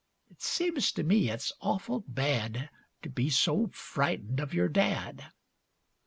[0.31, 2.71] It seems to me it's awful bad
[3.03, 5.31] To be so frightened of your dad.